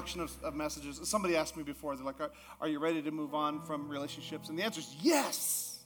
[0.00, 0.98] Collection of, of, messages.
[1.04, 4.48] Somebody asked me before, they're like, are, are, you ready to move on from relationships?
[4.48, 5.84] And the answer is yes.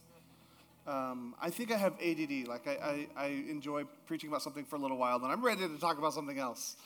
[0.86, 2.46] Um, I think I have ADD.
[2.46, 5.66] Like, I, I, I, enjoy preaching about something for a little while, then I'm ready
[5.66, 6.76] to talk about something else.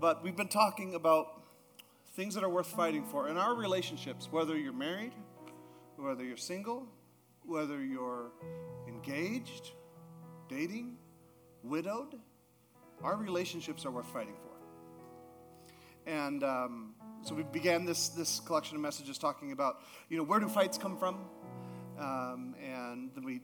[0.00, 1.42] But we've been talking about
[2.14, 5.12] things that are worth fighting for in our relationships, whether you're married,
[5.96, 6.86] whether you're single,
[7.44, 8.30] whether you're
[8.88, 9.72] engaged,
[10.48, 10.96] dating,
[11.62, 12.14] widowed,
[13.02, 14.45] our relationships are worth fighting for.
[16.06, 20.38] And um, so we began this, this collection of messages talking about, you know, where
[20.38, 21.18] do fights come from?
[21.98, 23.40] Um, and then we,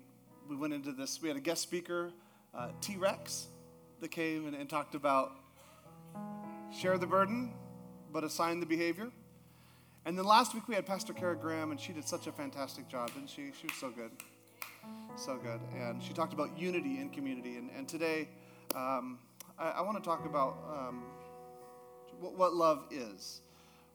[0.48, 2.12] we went into this, we had a guest speaker,
[2.54, 3.48] uh, T Rex,
[4.00, 5.32] that came and, and talked about
[6.76, 7.52] share the burden,
[8.12, 9.10] but assign the behavior.
[10.04, 12.88] And then last week we had Pastor Kara Graham, and she did such a fantastic
[12.88, 13.52] job, didn't she?
[13.60, 14.10] She was so good.
[15.16, 15.60] So good.
[15.76, 17.56] And she talked about unity in community.
[17.56, 18.28] And, and today,
[18.74, 19.18] um,
[19.58, 21.04] I, I want to talk about um,
[22.22, 23.40] what, what love is.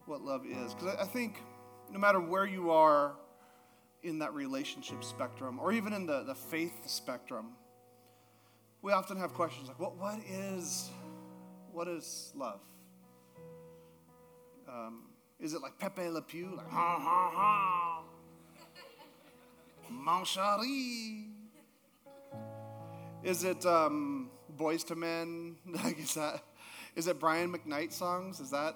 [0.06, 0.74] What love is.
[0.74, 1.42] Because I, I think
[1.92, 3.14] no matter where you are
[4.04, 7.48] in that relationship spectrum, or even in the, the faith spectrum,
[8.82, 10.90] we often have questions like, what, what is
[11.72, 12.60] what is love?
[14.68, 15.04] Um,
[15.40, 18.04] is it like Pepe Le Pew, like ha ha ha,
[19.92, 21.26] mon chéri?
[23.24, 25.56] Is it um, Boyz II Men?
[25.84, 26.42] Like is that
[26.98, 28.40] is it Brian McKnight songs?
[28.40, 28.76] Is that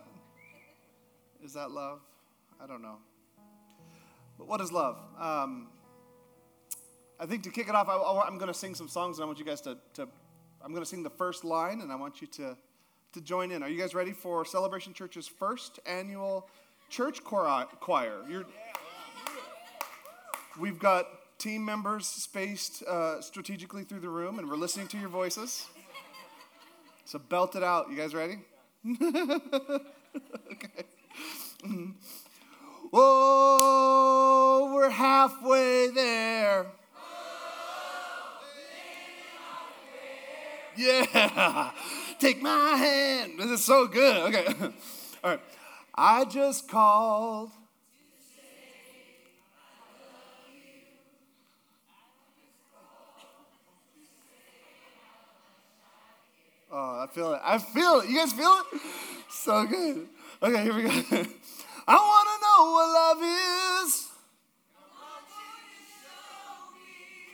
[1.44, 2.02] is that love?
[2.64, 2.98] I don't know.
[4.38, 4.98] But what is love?
[5.20, 5.70] Um,
[7.20, 9.26] I think to kick it off, I, am going to sing some songs, and I
[9.26, 10.08] want you guys to, to
[10.64, 12.56] I'm going to sing the first line, and I want you to
[13.14, 13.64] to join in.
[13.64, 16.48] Are you guys ready for Celebration Church's first annual
[16.90, 18.18] church choir?
[18.30, 18.46] You're,
[20.60, 21.08] we've got
[21.40, 25.68] team members spaced uh, strategically through the room, and we're listening to your voices.
[27.12, 27.90] So belt it out.
[27.92, 28.40] You guys ready?
[28.86, 29.76] Mm-hmm.
[30.54, 30.86] okay.
[32.90, 36.68] Whoa, we're halfway there.
[40.78, 41.72] Yeah.
[42.18, 43.34] Take my hand.
[43.38, 44.34] This is so good.
[44.34, 44.46] Okay.
[45.24, 45.42] All right.
[45.94, 47.52] I just called
[57.14, 57.42] feel it.
[57.44, 58.10] I feel it.
[58.10, 58.82] You guys feel it?
[59.30, 60.08] So good.
[60.42, 60.90] Okay, here we go.
[61.88, 63.22] I want to know what love
[63.84, 64.08] is.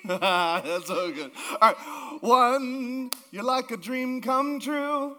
[0.68, 1.32] That's so good.
[1.62, 1.78] All right.
[2.22, 5.18] One, you're like a dream come true.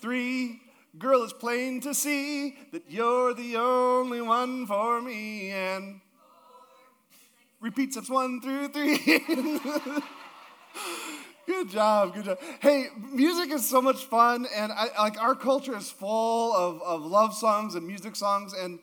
[0.00, 0.60] Three,
[0.98, 5.50] girl, it's plain to see that you're the only one for me.
[5.50, 6.00] And
[7.60, 9.22] repeat steps one through three.
[11.46, 12.38] Good job, good job.
[12.58, 17.06] Hey, music is so much fun, and I, like our culture is full of, of
[17.06, 18.80] love songs and music songs, and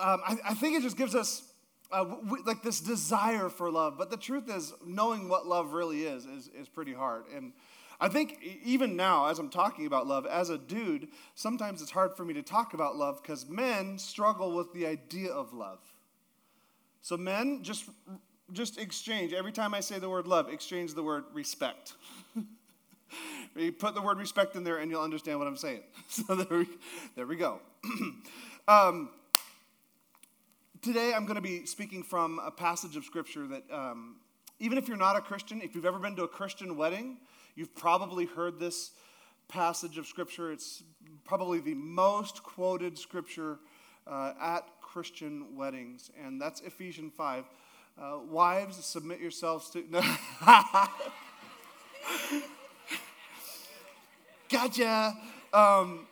[0.00, 1.50] um, I, I, think it just gives us
[1.90, 2.04] uh,
[2.44, 3.96] like this desire for love.
[3.96, 7.24] But the truth is, knowing what love really is, is is pretty hard.
[7.34, 7.54] And
[7.98, 12.14] I think even now, as I'm talking about love, as a dude, sometimes it's hard
[12.18, 15.80] for me to talk about love because men struggle with the idea of love.
[17.00, 17.88] So men, just
[18.52, 19.32] just exchange.
[19.32, 21.94] Every time I say the word love, exchange the word respect.
[23.56, 25.82] you put the word respect in there and you'll understand what I'm saying.
[26.08, 26.68] So there we,
[27.16, 27.60] there we go.
[28.68, 29.10] um,
[30.82, 34.16] today I'm going to be speaking from a passage of scripture that um,
[34.58, 37.18] even if you're not a Christian, if you've ever been to a Christian wedding,
[37.56, 38.92] you've probably heard this
[39.48, 40.52] passage of scripture.
[40.52, 40.82] It's
[41.24, 43.58] probably the most quoted scripture
[44.06, 47.44] uh, at Christian weddings, and that's Ephesians 5.
[47.96, 49.84] Uh, wives, submit yourselves to.
[49.88, 50.00] No.
[54.48, 55.16] gotcha.
[55.52, 56.08] Um,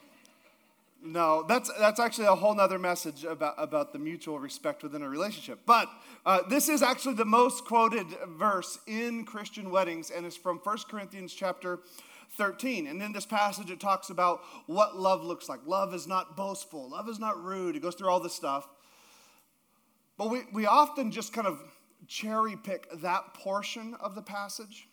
[1.05, 5.09] No, that's, that's actually a whole nother message about, about the mutual respect within a
[5.09, 5.59] relationship.
[5.67, 5.89] But
[6.25, 8.07] uh, this is actually the most quoted
[8.39, 11.81] verse in Christian weddings, and it's from 1 Corinthians chapter
[12.37, 12.87] 13.
[12.87, 15.59] And in this passage, it talks about what love looks like.
[15.67, 17.75] Love is not boastful, love is not rude.
[17.75, 18.69] It goes through all this stuff.
[20.17, 21.61] But we, we often just kind of
[22.07, 24.89] cherry pick that portion of the passage.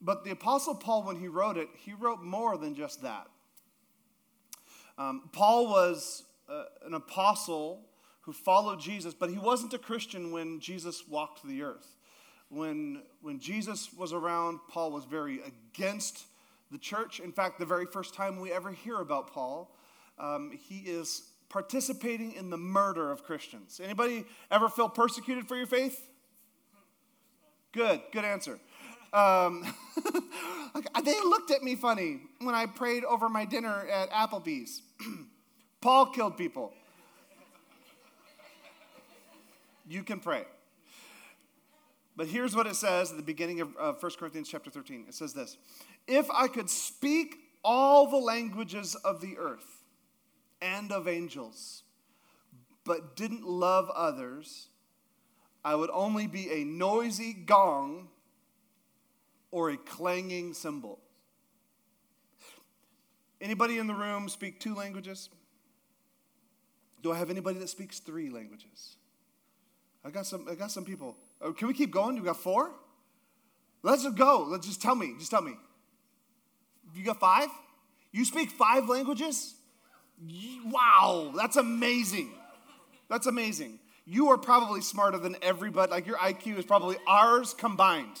[0.00, 3.26] But the Apostle Paul, when he wrote it, he wrote more than just that.
[4.96, 7.86] Um, Paul was uh, an apostle
[8.22, 11.96] who followed Jesus, but he wasn't a Christian when Jesus walked the earth.
[12.50, 16.26] When, when Jesus was around, Paul was very against
[16.70, 17.20] the church.
[17.20, 19.74] In fact, the very first time we ever hear about Paul,
[20.18, 23.80] um, he is participating in the murder of Christians.
[23.82, 26.09] Anybody ever feel persecuted for your faith?
[27.72, 28.58] Good, good answer.
[29.12, 29.64] Um,
[31.04, 34.82] they looked at me funny when I prayed over my dinner at Applebee's.
[35.80, 36.72] Paul killed people.
[39.88, 40.44] You can pray.
[42.16, 45.06] But here's what it says at the beginning of uh, 1 Corinthians chapter 13.
[45.08, 45.56] It says this
[46.06, 49.84] If I could speak all the languages of the earth
[50.60, 51.82] and of angels,
[52.84, 54.68] but didn't love others,
[55.64, 58.08] I would only be a noisy gong
[59.50, 60.98] or a clanging cymbal.
[63.40, 65.28] Anybody in the room speak two languages?
[67.02, 68.96] Do I have anybody that speaks three languages?
[70.04, 71.16] I got some, I got some people.
[71.40, 72.16] Oh, can we keep going?
[72.16, 72.70] Do we got four?
[73.82, 74.46] Let's go.
[74.48, 75.14] Let's just tell me.
[75.18, 75.56] Just tell me.
[76.94, 77.48] You got five?
[78.12, 79.54] You speak five languages?
[80.66, 82.30] Wow, that's amazing.
[83.08, 83.79] That's amazing.
[84.04, 85.90] You are probably smarter than everybody.
[85.90, 88.20] Like your IQ is probably ours combined.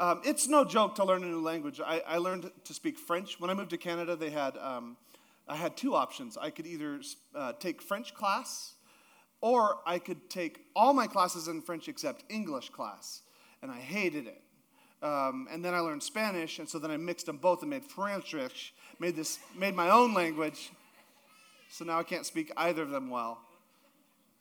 [0.00, 1.80] Um, it's no joke to learn a new language.
[1.84, 3.40] I, I, learned to speak French.
[3.40, 4.96] When I moved to Canada, they had, um,
[5.48, 6.36] I had two options.
[6.36, 7.00] I could either
[7.34, 8.74] uh, take French class
[9.40, 13.22] or I could take all my classes in French except English class.
[13.60, 14.40] And I hated it.
[15.02, 17.84] Um, and then I learned Spanish, and so then I mixed them both and made
[17.84, 18.34] French,
[18.98, 20.72] made, this, made my own language.
[21.68, 23.38] So now I can't speak either of them well.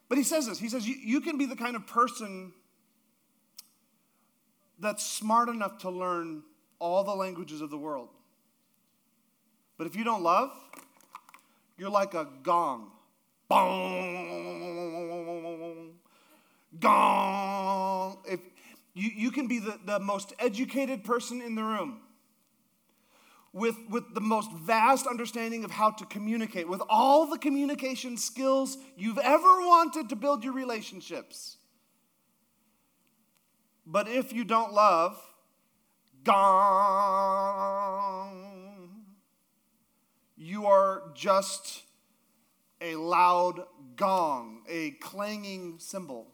[0.10, 2.54] But he says this he says, you, can be the kind of person
[4.80, 6.44] that's smart enough to learn
[6.80, 8.10] all the languages of the world.
[9.78, 10.52] But if you don't love,
[11.78, 12.92] you're like a gong.
[13.50, 13.64] Bong,
[16.80, 18.18] gong.
[18.26, 18.42] If
[18.94, 22.02] you, you can be the, the most educated person in the room
[23.54, 28.78] with, with the most vast understanding of how to communicate, with all the communication skills
[28.96, 31.58] you've ever wanted to build your relationships.
[33.86, 35.18] But if you don't love,
[36.24, 37.38] gong,
[40.36, 41.84] you are just
[42.82, 43.64] a loud
[43.96, 46.28] gong, a clanging cymbal.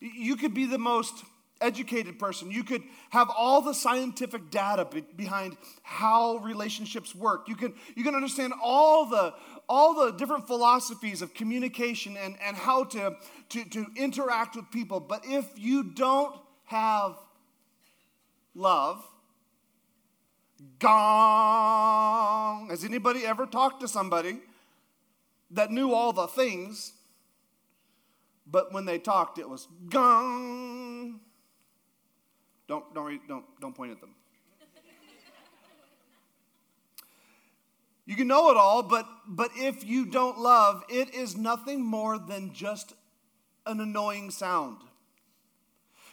[0.00, 1.24] You could be the most
[1.60, 2.50] educated person.
[2.50, 7.48] You could have all the scientific data be- behind how relationships work.
[7.48, 9.34] You can, you can understand all the,
[9.68, 13.16] all the different philosophies of communication and, and how to,
[13.50, 15.00] to, to interact with people.
[15.00, 17.16] But if you don't have
[18.54, 19.04] love.
[20.78, 22.68] Gong.
[22.68, 24.40] Has anybody ever talked to somebody
[25.50, 26.92] that knew all the things,
[28.46, 30.67] but when they talked, it was gong?
[32.68, 34.10] Don't, don't, don't, don't point at them.
[38.04, 42.18] You can know it all, but, but if you don't love, it is nothing more
[42.18, 42.94] than just
[43.66, 44.78] an annoying sound.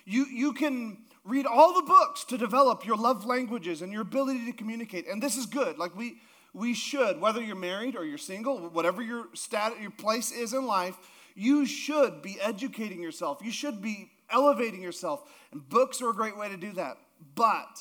[0.03, 4.45] You, you can read all the books to develop your love languages and your ability
[4.45, 5.07] to communicate.
[5.07, 5.77] And this is good.
[5.77, 6.17] Like we,
[6.53, 10.65] we should, whether you're married or you're single, whatever your stat, your place is in
[10.65, 10.97] life,
[11.33, 13.39] you should be educating yourself.
[13.41, 15.23] You should be elevating yourself.
[15.51, 16.97] And books are a great way to do that.
[17.35, 17.79] But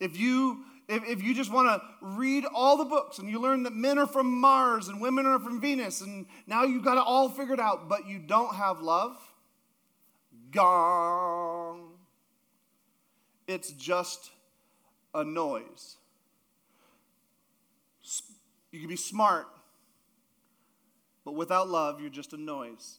[0.00, 3.64] if you if, if you just want to read all the books and you learn
[3.64, 7.04] that men are from Mars and women are from Venus, and now you've got it
[7.06, 9.16] all figured out, but you don't have love,
[10.50, 11.92] gong.
[13.46, 14.30] It's just
[15.14, 15.96] a noise.
[18.70, 19.46] You can be smart,
[21.24, 22.98] but without love, you're just a noise.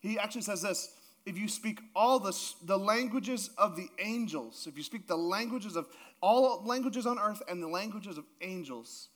[0.00, 0.90] He actually says this
[1.28, 5.76] if you speak all the, the languages of the angels, if you speak the languages
[5.76, 5.86] of
[6.20, 9.08] all languages on earth and the languages of angels,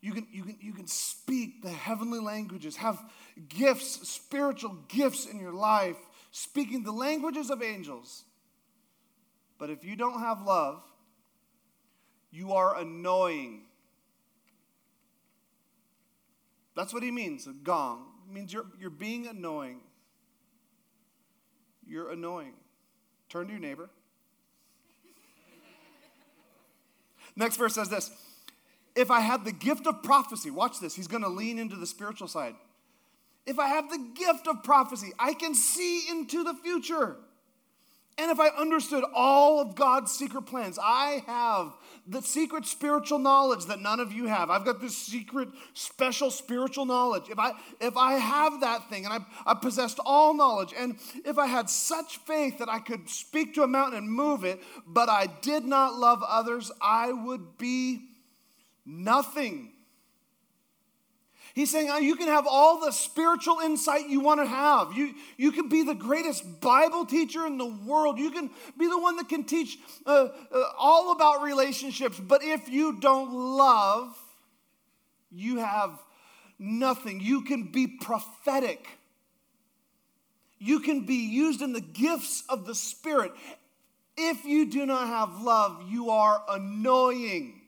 [0.00, 2.98] you can, you, can, you can speak the heavenly languages, have
[3.48, 5.96] gifts, spiritual gifts in your life,
[6.30, 8.24] speaking the languages of angels.
[9.58, 10.82] But if you don't have love,
[12.34, 13.66] You are annoying.
[16.74, 18.06] That's what he means, a gong.
[18.26, 19.80] It means you're, you're being annoying.
[21.86, 22.54] You're annoying.
[23.28, 23.90] Turn to your neighbor.
[27.36, 28.10] Next verse says this
[28.94, 31.86] If I had the gift of prophecy, watch this, he's going to lean into the
[31.86, 32.54] spiritual side.
[33.46, 37.16] If I have the gift of prophecy, I can see into the future.
[38.18, 41.72] And if I understood all of God's secret plans, I have
[42.06, 44.50] the secret spiritual knowledge that none of you have.
[44.50, 47.30] I've got this secret, special spiritual knowledge.
[47.30, 51.38] If I if I have that thing and I, I possessed all knowledge, and if
[51.38, 55.08] I had such faith that I could speak to a mountain and move it, but
[55.08, 58.00] I did not love others, I would be
[58.84, 59.72] nothing.
[61.54, 64.92] He's saying uh, you can have all the spiritual insight you want to have.
[64.94, 68.18] You, you can be the greatest Bible teacher in the world.
[68.18, 72.18] You can be the one that can teach uh, uh, all about relationships.
[72.18, 74.16] But if you don't love,
[75.30, 75.98] you have
[76.58, 77.20] nothing.
[77.20, 78.86] You can be prophetic,
[80.58, 83.32] you can be used in the gifts of the Spirit.
[84.16, 87.61] If you do not have love, you are annoying.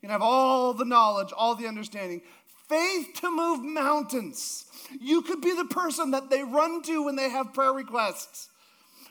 [0.00, 2.22] You can have all the knowledge, all the understanding,
[2.68, 4.66] faith to move mountains.
[5.00, 8.48] You could be the person that they run to when they have prayer requests.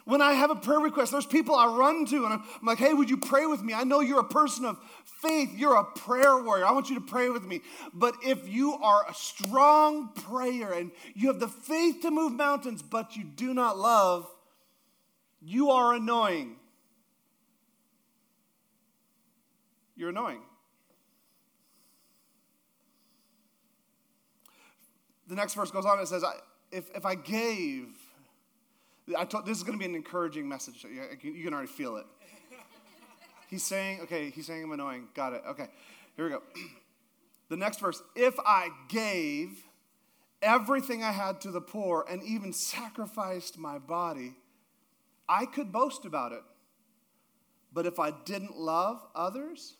[0.04, 2.94] When I have a prayer request, there's people I run to, and I'm like, hey,
[2.94, 3.74] would you pray with me?
[3.74, 4.78] I know you're a person of
[5.20, 5.50] faith.
[5.54, 6.64] You're a prayer warrior.
[6.64, 7.60] I want you to pray with me.
[7.92, 12.80] But if you are a strong prayer and you have the faith to move mountains,
[12.80, 14.26] but you do not love,
[15.42, 16.56] you are annoying.
[19.94, 20.40] You're annoying.
[25.28, 26.00] The next verse goes on.
[26.00, 26.24] It says,
[26.72, 27.88] if, if I gave,
[29.16, 30.84] I told, this is going to be an encouraging message.
[31.22, 32.06] You can already feel it.
[33.48, 35.08] He's saying, okay, he's saying I'm annoying.
[35.14, 35.42] Got it.
[35.48, 35.68] Okay,
[36.16, 36.42] here we go.
[37.50, 39.64] The next verse, if I gave
[40.42, 44.34] everything I had to the poor and even sacrificed my body,
[45.26, 46.42] I could boast about it.
[47.72, 49.78] But if I didn't love others,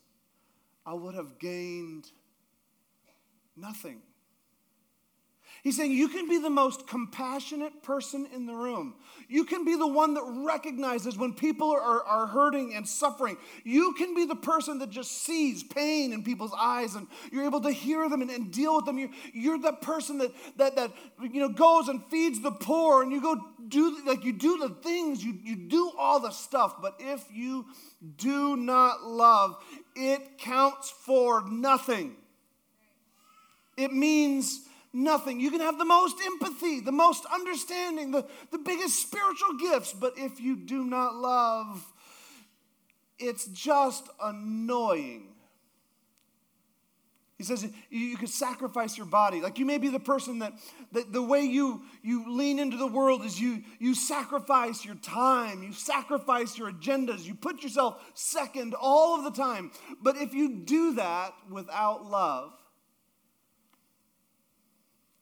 [0.86, 2.10] I would have gained
[3.54, 4.00] nothing.
[5.64, 8.94] He's saying you can be the most compassionate person in the room.
[9.28, 13.36] You can be the one that recognizes when people are, are, hurting and suffering.
[13.64, 17.60] You can be the person that just sees pain in people's eyes and you're able
[17.62, 18.98] to hear them and, and deal with them.
[18.98, 23.10] You're, you're that person that, that, that you know, goes and feeds the poor and
[23.10, 23.36] you go
[23.66, 26.76] do, like you do the things, you, you do all the stuff.
[26.80, 27.66] But if you
[28.16, 29.56] do not love,
[29.96, 32.16] it counts for nothing.
[33.76, 35.40] It means nothing.
[35.40, 40.14] You can have the most empathy, the most understanding, the, the biggest spiritual gifts, but
[40.16, 41.84] if you do not love,
[43.18, 45.28] it's just annoying.
[47.38, 49.40] He says you could sacrifice your body.
[49.40, 50.54] Like you may be the person that,
[50.90, 55.62] that the way you, you lean into the world is you, you sacrifice your time,
[55.62, 59.70] you sacrifice your agendas, you put yourself second all of the time.
[60.02, 62.52] But if you do that without love,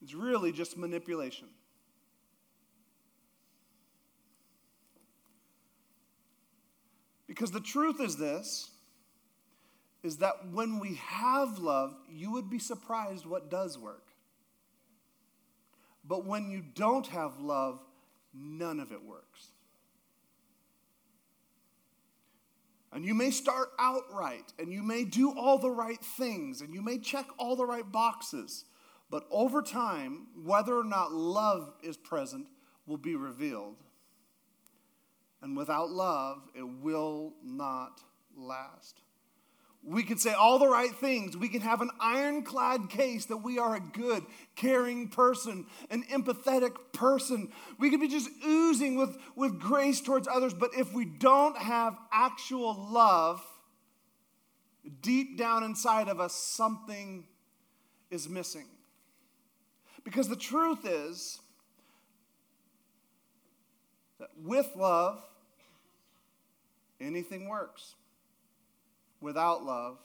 [0.03, 1.49] it's really just manipulation.
[7.27, 8.71] Because the truth is this
[10.03, 14.13] is that when we have love, you would be surprised what does work.
[16.05, 17.81] But when you don't have love,
[18.33, 19.49] none of it works.
[22.93, 26.73] And you may start out right, and you may do all the right things, and
[26.73, 28.65] you may check all the right boxes.
[29.11, 32.47] But over time, whether or not love is present
[32.87, 33.77] will be revealed.
[35.43, 38.01] And without love, it will not
[38.37, 39.01] last.
[39.85, 41.37] We can say all the right things.
[41.37, 44.25] We can have an ironclad case that we are a good,
[44.57, 47.53] caring person, an empathetic person.
[47.79, 50.55] We can be just oozing with, with grace towards others.
[50.55, 53.41] But if we don't have actual love,
[55.03, 57.25] deep down inside of us, something
[58.11, 58.67] is missing.
[60.07, 61.41] Because the truth is
[64.21, 65.21] that with love,
[67.01, 67.97] anything works.
[69.21, 69.99] Without love,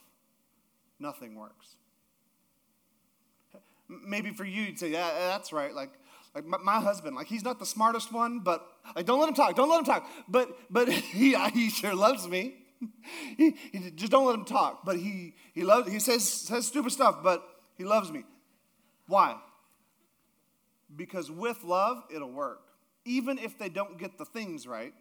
[1.00, 1.76] nothing works.
[3.88, 5.72] Maybe for you, you'd say, yeah, that's right.
[5.72, 5.92] Like,
[6.34, 8.66] like my, my, husband, like he's not the smartest one, but
[8.96, 9.56] like don't let him talk.
[9.56, 10.10] Don't let him talk.
[10.28, 12.56] But but he he sure loves me.
[13.38, 14.84] He, he, just don't let him talk.
[14.84, 15.92] But he he loves.
[15.92, 17.44] He says says stupid stuff, but
[17.78, 18.24] he loves me.
[19.06, 19.38] Why?
[20.96, 22.62] Because with love, it'll work.
[23.06, 24.94] Even if they don't get the things right,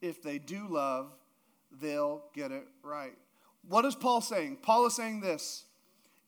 [0.00, 1.12] if they do love,
[1.80, 3.16] they'll get it right.
[3.68, 4.58] What is Paul saying?
[4.62, 5.64] Paul is saying this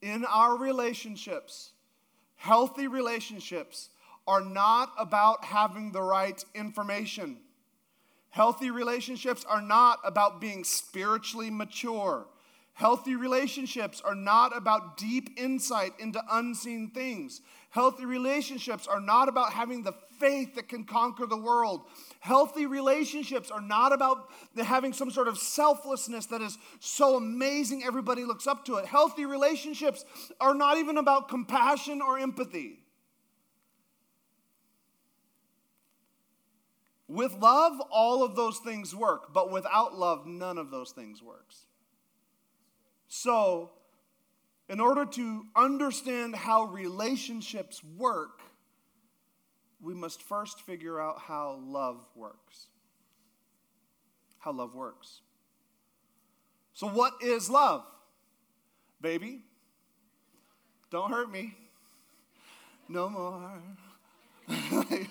[0.03, 1.73] in our relationships,
[2.37, 3.91] healthy relationships
[4.27, 7.39] are not about having the right information.
[8.31, 12.27] Healthy relationships are not about being spiritually mature.
[12.75, 17.41] Healthy relationships are not about deep insight into unseen things.
[17.71, 21.83] Healthy relationships are not about having the faith that can conquer the world.
[22.21, 28.25] Healthy relationships are not about having some sort of selflessness that is so amazing everybody
[28.25, 28.87] looks up to it.
[28.87, 30.05] Healthy relationships
[30.41, 32.81] are not even about compassion or empathy.
[37.07, 41.63] With love, all of those things work, but without love, none of those things works.
[43.09, 43.71] So,
[44.69, 48.43] in order to understand how relationships work,
[49.81, 52.67] we must first figure out how love works.
[54.39, 55.21] How love works.
[56.75, 57.85] So, what is love?
[59.01, 59.43] Baby,
[60.91, 61.57] don't hurt me.
[62.89, 63.63] No more.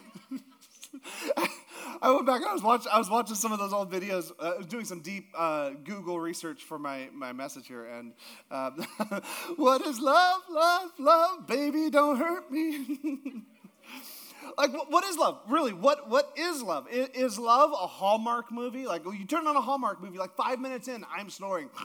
[2.01, 4.32] I went back and I was watching, I was watching some of those old videos.
[4.39, 7.86] Uh, I was doing some deep uh, Google research for my, my message here.
[7.86, 8.13] And
[8.51, 8.86] um,
[9.56, 11.48] what is love, love, love?
[11.48, 12.86] Baby, don't hurt me.
[14.58, 15.39] like, what is love?
[15.48, 16.88] Really, what, what is love?
[16.92, 18.86] Is, is love a Hallmark movie?
[18.86, 21.70] Like, you turn on a Hallmark movie, like five minutes in, I'm snoring.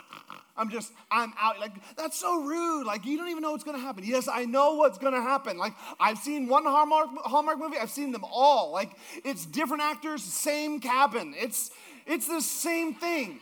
[0.56, 1.59] I'm just, I'm out.
[1.59, 2.85] Like, that's so rude.
[2.87, 4.04] Like, you don't even know what's going to happen.
[4.04, 5.56] Yes, I know what's going to happen.
[5.56, 8.71] Like, I've seen one Hallmark, Hallmark movie, I've seen them all.
[8.73, 8.90] Like,
[9.25, 11.35] it's different actors, same cabin.
[11.37, 11.71] It's,
[12.06, 13.40] it's the same thing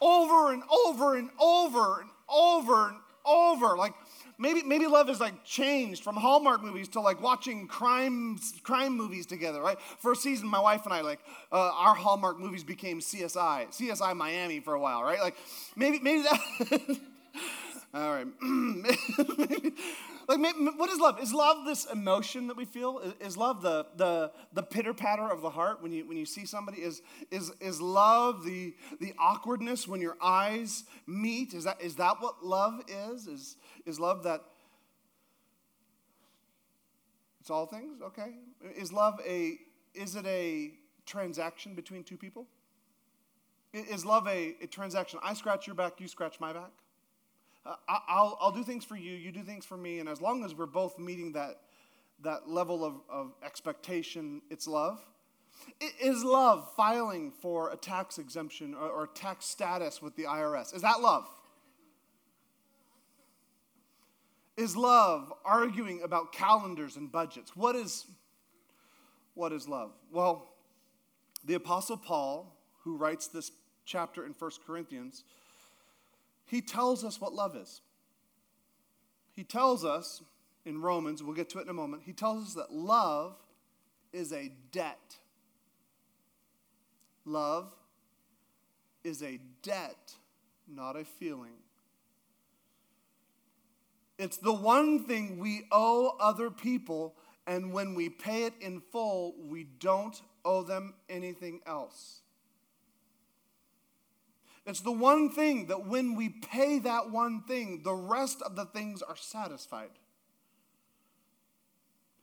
[0.00, 3.76] over and over and over and over and over.
[3.76, 3.94] Like,
[4.42, 9.24] maybe maybe love is like changed from Hallmark movies to like watching crime crime movies
[9.24, 9.80] together, right?
[9.98, 11.20] First season, my wife and I like
[11.50, 15.20] uh, our Hallmark movies became CSI, CSI Miami for a while, right?
[15.20, 15.36] Like
[15.76, 16.98] maybe maybe that.
[17.94, 18.26] All right.
[20.26, 20.40] like,
[20.78, 21.20] what is love?
[21.20, 23.02] Is love this emotion that we feel?
[23.20, 26.46] Is, love the, the, the pitter patter of the heart when you, when you see
[26.46, 26.80] somebody?
[26.80, 31.52] Is, is, is love the, the awkwardness when your eyes meet?
[31.52, 33.26] Is that, is that what love is?
[33.26, 34.42] Is, is love that
[37.40, 38.00] it's all things?
[38.00, 38.34] Okay.
[38.76, 39.58] Is love a
[39.94, 40.72] is it a
[41.06, 42.46] transaction between two people?
[43.72, 45.18] Is love a, a transaction?
[45.22, 46.70] I scratch your back, you scratch my back.
[47.64, 50.44] Uh, I'll, I'll do things for you, you do things for me, and as long
[50.44, 51.60] as we're both meeting that,
[52.22, 55.00] that level of, of expectation, it's love.
[56.00, 60.74] Is love filing for a tax exemption or, or tax status with the IRS?
[60.74, 61.28] Is that love?
[64.56, 67.56] Is love arguing about calendars and budgets?
[67.56, 68.06] What is,
[69.34, 69.92] what is love?
[70.10, 70.52] Well,
[71.44, 73.50] the Apostle Paul, who writes this
[73.84, 75.24] chapter in 1 Corinthians,
[76.44, 77.80] he tells us what love is.
[79.34, 80.22] He tells us
[80.64, 83.36] in Romans, we'll get to it in a moment, he tells us that love
[84.12, 85.16] is a debt.
[87.24, 87.72] Love
[89.02, 90.14] is a debt,
[90.68, 91.54] not a feeling.
[94.18, 99.34] It's the one thing we owe other people, and when we pay it in full,
[99.38, 102.20] we don't owe them anything else.
[104.64, 108.64] It's the one thing that when we pay that one thing, the rest of the
[108.64, 109.90] things are satisfied.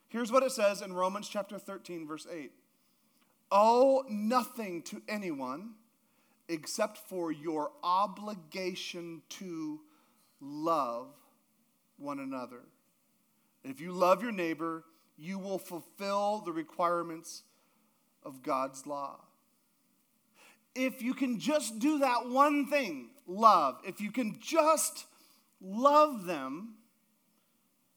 [0.08, 2.52] Here's what it says in Romans chapter 13, verse 8
[3.52, 5.72] Owe nothing to anyone
[6.48, 9.82] except for your obligation to
[10.40, 11.08] love
[12.00, 12.62] one another.
[13.64, 14.84] If you love your neighbor,
[15.18, 17.44] you will fulfill the requirements
[18.24, 19.20] of God's law.
[20.76, 25.06] If you can just do that one thing, love, if you can just
[25.62, 26.76] love them,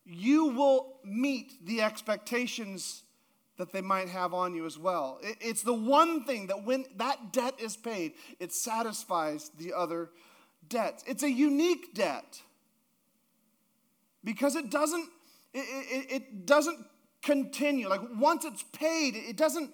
[0.05, 3.03] you will meet the expectations
[3.57, 5.21] that they might have on you as well.
[5.23, 10.11] It's the one thing that when that debt is paid, it satisfies the other
[10.69, 11.05] debts.
[11.07, 12.43] It's a unique debt
[14.25, 15.09] because it doesn't
[15.55, 16.79] it, it, it doesn't
[17.23, 17.89] continue.
[17.89, 19.71] Like once it's paid it doesn't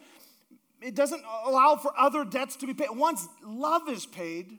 [0.81, 2.91] it doesn't allow for other debts to be paid.
[2.91, 4.59] Once love is paid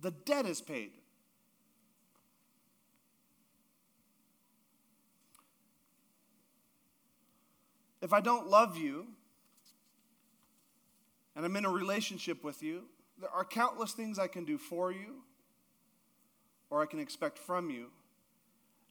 [0.00, 0.90] the debt is paid.
[8.02, 9.06] If i don't love you
[11.34, 12.84] and i'm in a relationship with you
[13.20, 15.22] there are countless things i can do for you
[16.70, 17.86] or i can expect from you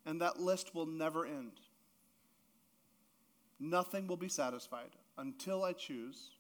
[0.06, 1.60] and that list will never end.
[3.60, 6.32] Nothing will be satisfied until I choose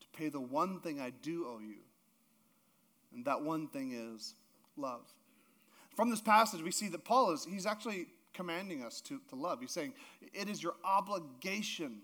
[0.00, 1.76] to pay the one thing I do owe you
[3.14, 4.34] And that one thing is
[4.76, 5.02] love.
[5.94, 9.60] From this passage, we see that Paul is, he's actually commanding us to, to love.
[9.60, 9.94] He's saying,
[10.32, 12.02] it is your obligation.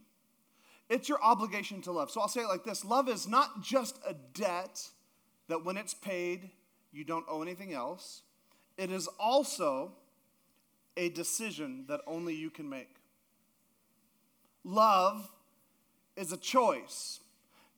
[0.89, 2.11] It's your obligation to love.
[2.11, 4.89] So I'll say it like this love is not just a debt
[5.49, 6.51] that when it's paid,
[6.93, 8.23] you don't owe anything else.
[8.79, 9.93] It is also
[10.97, 12.97] a decision that only you can make.
[14.65, 15.31] Love
[16.17, 17.21] is a choice,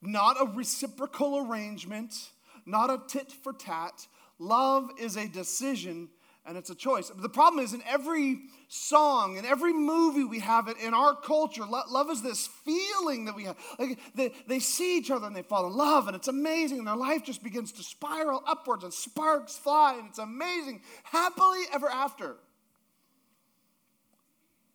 [0.01, 2.31] not a reciprocal arrangement,
[2.67, 4.07] not a tit for tat.
[4.39, 6.09] Love is a decision
[6.45, 7.09] and it's a choice.
[7.09, 11.65] The problem is in every song, in every movie we have it in our culture,
[11.65, 13.57] love is this feeling that we have.
[13.79, 16.87] Like they, they see each other and they fall in love, and it's amazing, and
[16.87, 20.81] their life just begins to spiral upwards, and sparks fly, and it's amazing.
[21.05, 22.35] Happily ever after.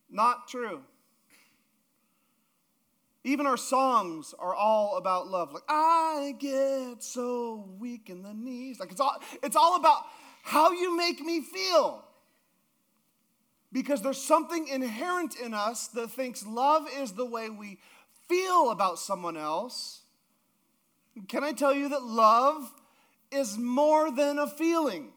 [0.10, 0.82] Not true.
[3.24, 5.52] Even our songs are all about love.
[5.52, 8.80] Like, I get so weak in the knees.
[8.80, 10.04] Like, it's all, it's all about
[10.44, 12.06] how you make me feel.
[13.74, 17.80] Because there's something inherent in us that thinks love is the way we
[18.30, 20.04] feel about someone else.
[21.28, 22.72] Can I tell you that love
[23.30, 25.12] is more than a feeling?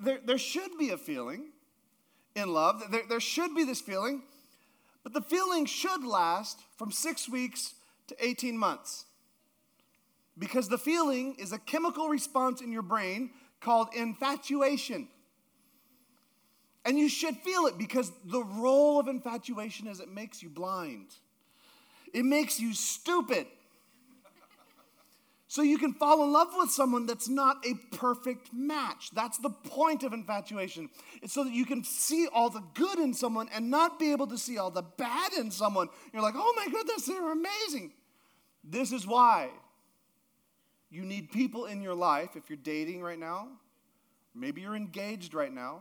[0.00, 1.50] There, there should be a feeling
[2.34, 2.82] in love.
[2.90, 4.22] There, there should be this feeling,
[5.02, 7.74] but the feeling should last from six weeks
[8.08, 9.06] to 18 months.
[10.38, 15.08] Because the feeling is a chemical response in your brain called infatuation.
[16.84, 21.14] And you should feel it because the role of infatuation is it makes you blind.
[22.12, 23.46] It makes you stupid.
[25.50, 29.10] So you can fall in love with someone that's not a perfect match.
[29.12, 30.88] That's the point of infatuation.
[31.22, 34.28] It's so that you can see all the good in someone and not be able
[34.28, 35.88] to see all the bad in someone.
[36.12, 37.90] You're like, oh my goodness, they're amazing.
[38.62, 39.50] This is why
[40.88, 43.48] you need people in your life, if you're dating right now,
[44.36, 45.80] maybe you're engaged right now,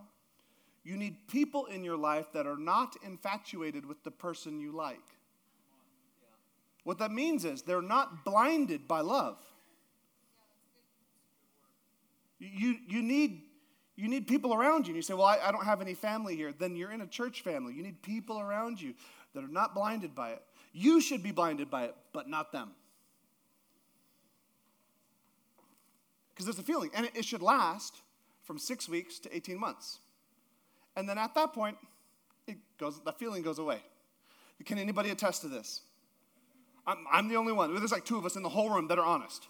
[0.83, 4.97] you need people in your life that are not infatuated with the person you like.
[6.85, 9.37] What that means is they're not blinded by love.
[12.39, 13.41] You, you, need,
[13.95, 14.91] you need people around you.
[14.91, 16.53] And you say, Well, I, I don't have any family here.
[16.57, 17.73] Then you're in a church family.
[17.73, 18.93] You need people around you
[19.33, 20.41] that are not blinded by it.
[20.71, 22.71] You should be blinded by it, but not them.
[26.39, 28.01] because there's a feeling, and it, it should last
[28.43, 29.99] from six weeks to 18 months.
[30.95, 31.75] And then at that point,
[32.47, 33.81] it goes, the feeling goes away.
[34.65, 35.81] Can anybody attest to this?
[36.87, 37.75] I'm, I'm the only one.
[37.75, 39.49] There's like two of us in the whole room that are honest.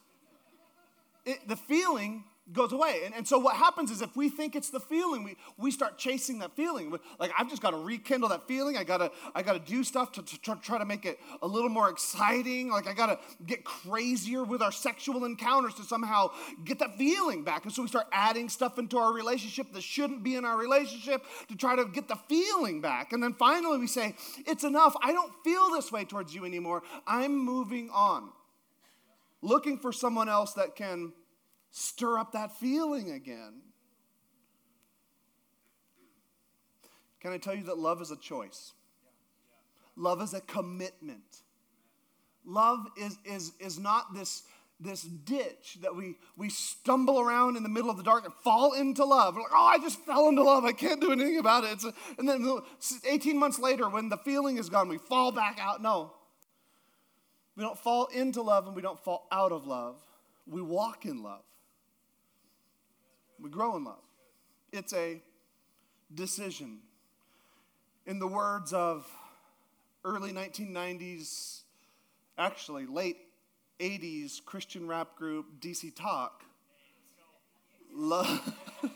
[1.27, 2.23] It, the feeling
[2.53, 3.01] goes away.
[3.05, 5.97] And, and so what happens is if we think it's the feeling, we, we start
[5.97, 6.93] chasing that feeling.
[7.19, 8.77] Like I've just got to rekindle that feeling.
[8.77, 11.69] I gotta I gotta do stuff to, to try, try to make it a little
[11.69, 12.69] more exciting.
[12.69, 16.31] Like I gotta get crazier with our sexual encounters to somehow
[16.65, 17.65] get that feeling back.
[17.65, 21.23] And so we start adding stuff into our relationship that shouldn't be in our relationship
[21.49, 23.13] to try to get the feeling back.
[23.13, 24.95] And then finally we say, it's enough.
[25.01, 26.83] I don't feel this way towards you anymore.
[27.07, 28.29] I'm moving on.
[29.41, 31.13] Looking for someone else that can
[31.71, 33.61] stir up that feeling again.
[37.19, 38.73] Can I tell you that love is a choice?
[39.95, 41.41] Love is a commitment.
[42.45, 44.43] Love is, is, is not this,
[44.79, 48.73] this ditch that we, we stumble around in the middle of the dark and fall
[48.73, 49.35] into love.
[49.35, 50.63] We're like, oh, I just fell into love.
[50.63, 51.83] I can't do anything about it.
[51.83, 52.47] A, and then
[53.05, 55.81] 18 months later, when the feeling is gone, we fall back out.
[55.81, 56.13] No.
[57.57, 60.01] We don't fall into love and we don't fall out of love.
[60.47, 61.43] We walk in love.
[63.41, 64.03] We grow in love.
[64.71, 65.21] It's a
[66.13, 66.79] decision.
[68.05, 69.07] In the words of
[70.03, 71.61] early 1990s,
[72.37, 73.17] actually late
[73.79, 76.43] 80s Christian rap group DC Talk,
[77.93, 78.55] love.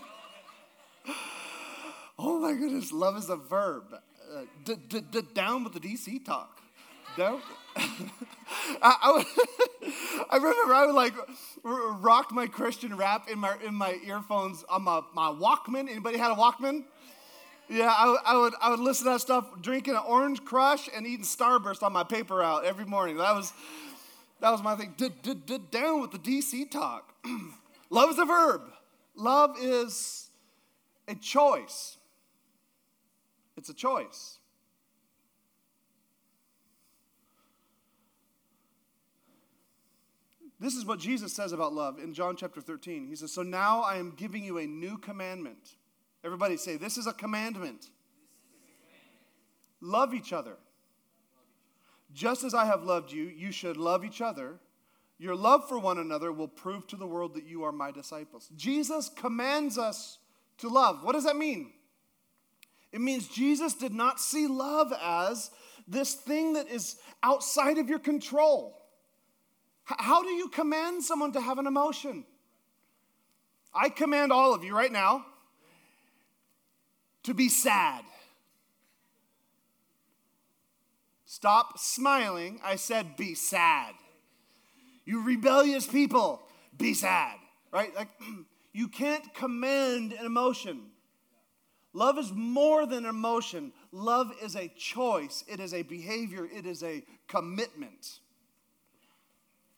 [2.19, 3.83] oh my goodness, love is a verb.
[4.33, 6.62] Uh, d- d- d- down with the DC Talk.
[7.17, 7.41] Down.
[7.75, 9.25] I, I, would,
[10.29, 11.13] I, remember I would like
[11.63, 15.89] rock my Christian rap in my in my earphones on my, my Walkman.
[15.89, 16.85] Anybody had a Walkman?
[17.69, 21.07] Yeah, I, I, would I would listen to that stuff, drinking an Orange Crush and
[21.07, 23.17] eating Starburst on my paper route every morning.
[23.17, 23.53] That was
[24.41, 24.93] that was my thing.
[25.71, 27.13] Down with the DC talk.
[27.89, 28.61] Love is a verb.
[29.15, 30.29] Love is
[31.07, 31.97] a choice.
[33.55, 34.39] It's a choice.
[40.63, 43.05] This is what Jesus says about love in John chapter 13.
[43.05, 45.75] He says, So now I am giving you a new commandment.
[46.23, 47.89] Everybody say, This is a commandment.
[49.81, 50.55] Love each other.
[52.13, 54.57] Just as I have loved you, you should love each other.
[55.19, 58.49] Your love for one another will prove to the world that you are my disciples.
[58.55, 60.19] Jesus commands us
[60.59, 61.03] to love.
[61.03, 61.73] What does that mean?
[62.93, 65.51] It means Jesus did not see love as
[65.89, 68.79] this thing that is outside of your control.
[69.85, 72.25] How do you command someone to have an emotion?
[73.73, 75.25] I command all of you right now
[77.23, 78.03] to be sad.
[81.25, 82.59] Stop smiling.
[82.63, 83.95] I said, be sad.
[85.05, 86.41] You rebellious people,
[86.77, 87.35] be sad.
[87.71, 87.93] Right?
[87.95, 88.09] Like,
[88.73, 90.91] you can't command an emotion.
[91.91, 93.71] Love is more than emotion.
[93.91, 98.19] Love is a choice, it is a behavior, it is a commitment.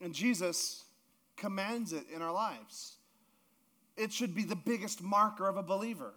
[0.05, 0.83] And Jesus
[1.35, 2.97] commands it in our lives.
[3.97, 6.13] It should be the biggest marker of a believer.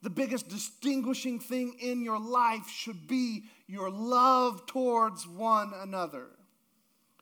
[0.00, 6.28] The biggest distinguishing thing in your life should be your love towards one another.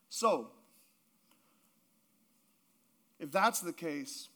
[0.09, 0.53] So,
[3.19, 4.29] if that's the case,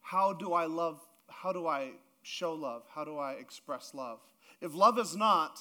[0.00, 1.00] how do I love?
[1.28, 1.90] How do I
[2.22, 2.84] show love?
[2.88, 4.20] How do I express love?
[4.60, 5.58] If love is not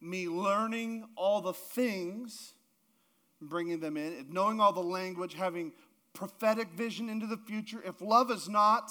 [0.00, 2.52] me learning all the things,
[3.40, 5.72] bringing them in, knowing all the language, having
[6.12, 8.90] prophetic vision into the future, if love is not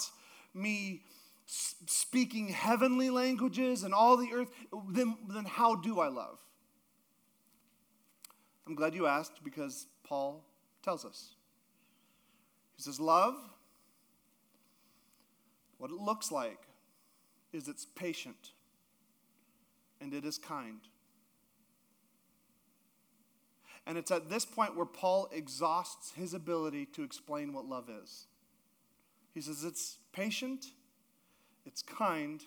[0.54, 1.02] me
[1.46, 4.50] speaking heavenly languages and all the earth,
[4.90, 6.40] then, then how do I love?
[8.68, 10.44] I'm glad you asked because Paul
[10.84, 11.36] tells us.
[12.76, 13.36] He says, Love,
[15.78, 16.60] what it looks like
[17.54, 18.52] is it's patient
[20.02, 20.80] and it is kind.
[23.88, 28.28] And it's at this point where Paul exhausts his ability to explain what love is.
[29.34, 30.68] He says it's patient,
[31.66, 32.44] it's kind,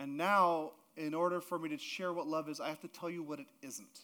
[0.00, 3.10] and now, in order for me to share what love is, I have to tell
[3.10, 4.00] you what it isn't.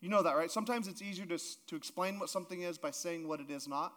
[0.00, 0.48] You know that, right?
[0.48, 3.92] Sometimes it's easier to, to explain what something is by saying what it is not.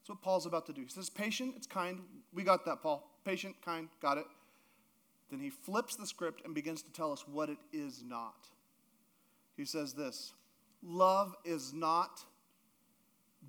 [0.00, 0.82] That's what Paul's about to do.
[0.82, 2.00] He says, patient, it's kind.
[2.34, 3.08] We got that, Paul.
[3.24, 4.26] Patient, kind, got it.
[5.30, 8.48] Then he flips the script and begins to tell us what it is not.
[9.56, 10.32] He says this
[10.82, 12.20] love is not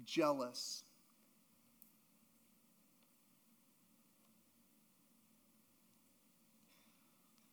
[0.04, 0.84] jealous.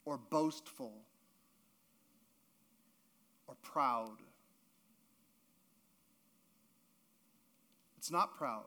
[0.04, 0.92] Or boastful,
[3.46, 4.16] or proud.
[7.96, 8.64] It's not proud.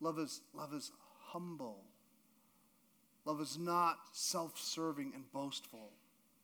[0.00, 0.90] Love is, love is
[1.26, 1.84] humble.
[3.26, 5.92] Love is not self serving and boastful.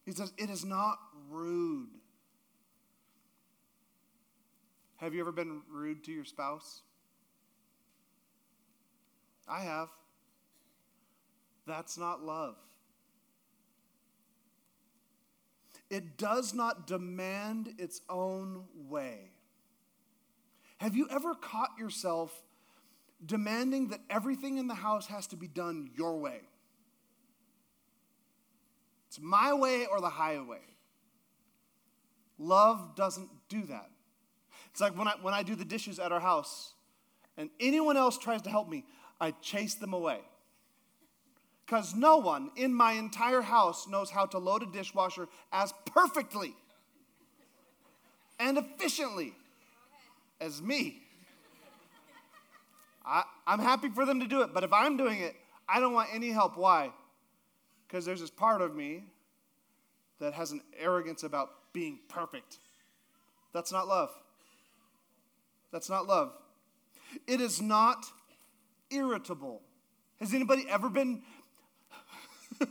[0.05, 0.99] He says, It is not
[1.31, 1.89] rude.
[4.97, 6.83] Have you ever been rude to your spouse?
[9.49, 9.89] I have.
[11.67, 12.57] That's not love.
[15.91, 19.31] It does not demand its own way.
[20.79, 22.33] Have you ever caught yourself
[23.25, 26.41] demanding that everything in the house has to be done your way?
[29.13, 30.63] It's my way or the highway.
[32.39, 33.91] Love doesn't do that.
[34.71, 36.73] It's like when I, when I do the dishes at our house
[37.37, 38.87] and anyone else tries to help me,
[39.21, 40.21] I chase them away.
[41.67, 46.55] Because no one in my entire house knows how to load a dishwasher as perfectly
[48.41, 49.35] and efficiently
[50.41, 51.03] as me.
[53.05, 55.37] I, I'm happy for them to do it, but if I'm doing it,
[55.69, 56.57] I don't want any help.
[56.57, 56.93] Why?
[57.93, 59.05] Because there's this part of me
[60.19, 62.57] that has an arrogance about being perfect.
[63.53, 64.09] That's not love.
[65.73, 66.33] That's not love.
[67.27, 68.07] It is not
[68.91, 69.61] irritable.
[70.21, 71.21] Has anybody ever been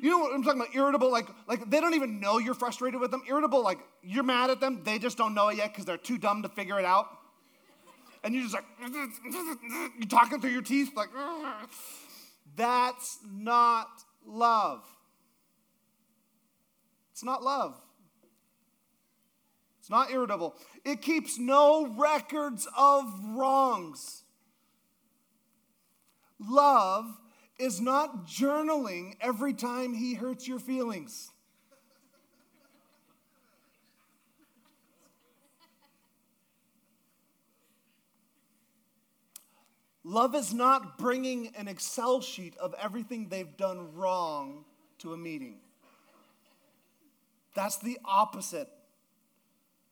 [0.00, 0.72] You know what I'm talking about?
[0.72, 3.22] Irritable, like, like they don't even know you're frustrated with them.
[3.28, 6.16] Irritable, like you're mad at them, they just don't know it yet because they're too
[6.16, 7.08] dumb to figure it out.
[8.22, 8.64] And you're just like,
[9.98, 11.08] you're talking through your teeth, like,
[12.56, 13.88] that's not
[14.26, 14.82] love.
[17.12, 17.80] It's not love.
[19.78, 20.56] It's not irritable.
[20.84, 24.24] It keeps no records of wrongs.
[26.40, 27.06] Love
[27.58, 31.30] is not journaling every time he hurts your feelings.
[40.08, 44.64] Love is not bringing an Excel sheet of everything they've done wrong
[44.98, 45.56] to a meeting.
[47.56, 48.68] That's the opposite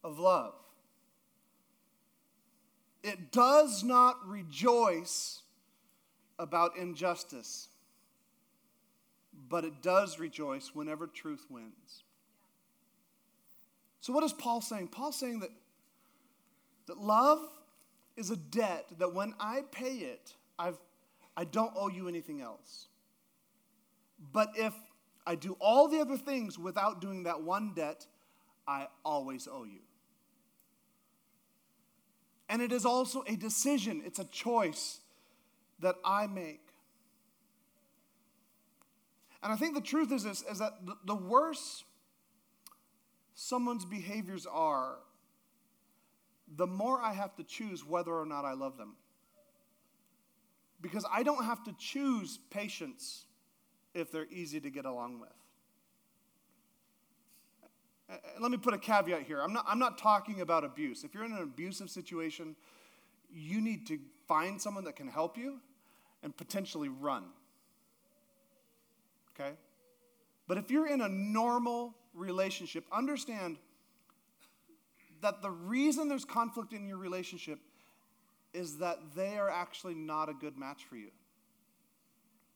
[0.04, 0.54] of love.
[3.02, 5.42] It does not rejoice
[6.38, 7.66] about injustice,
[9.48, 12.04] but it does rejoice whenever truth wins.
[14.00, 14.88] So, what is Paul saying?
[14.88, 15.50] Paul's saying that,
[16.86, 17.40] that love
[18.16, 20.78] is a debt that when I pay it, I've,
[21.36, 22.88] I don't owe you anything else.
[24.32, 24.74] But if
[25.26, 28.06] I do all the other things without doing that one debt,
[28.66, 29.80] I always owe you.
[32.48, 35.00] And it is also a decision, it's a choice
[35.80, 36.60] that I make.
[39.42, 40.72] And I think the truth is this is that
[41.04, 41.84] the worse
[43.34, 44.96] someone's behaviors are,
[46.56, 48.94] the more I have to choose whether or not I love them.
[50.80, 53.24] Because I don't have to choose patience
[53.94, 55.30] if they're easy to get along with.
[58.10, 59.40] Uh, uh, let me put a caveat here.
[59.40, 61.04] I'm not, I'm not talking about abuse.
[61.04, 62.54] If you're in an abusive situation,
[63.32, 65.60] you need to find someone that can help you
[66.22, 67.24] and potentially run.
[69.34, 69.52] Okay?
[70.46, 73.58] But if you're in a normal relationship, understand
[75.24, 77.58] that the reason there's conflict in your relationship
[78.52, 81.08] is that they are actually not a good match for you.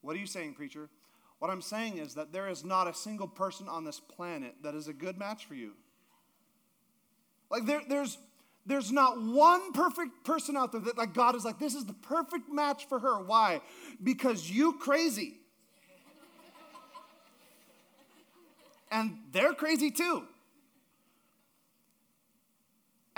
[0.02, 0.90] What are you saying, preacher?
[1.38, 4.74] What I'm saying is that there is not a single person on this planet that
[4.74, 5.72] is a good match for you.
[7.50, 8.18] Like there, there's
[8.66, 11.94] there's not one perfect person out there that like God is like, this is the
[11.94, 13.24] perfect match for her.
[13.24, 13.62] Why?
[14.02, 15.38] Because you crazy.
[18.90, 20.24] and they're crazy too.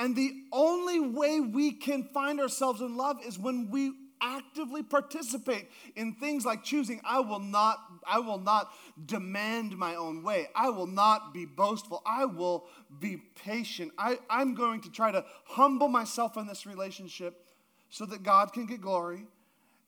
[0.01, 5.69] And the only way we can find ourselves in love is when we actively participate
[5.95, 8.73] in things like choosing I will not I will not
[9.05, 10.49] demand my own way.
[10.55, 12.03] I will not be boastful.
[12.07, 12.67] I will
[12.99, 13.93] be patient.
[13.99, 17.47] I, I'm going to try to humble myself in this relationship
[17.91, 19.27] so that God can get glory